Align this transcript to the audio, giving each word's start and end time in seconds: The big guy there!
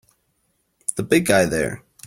The 0.95 1.03
big 1.03 1.27
guy 1.27 1.45
there! 1.45 1.83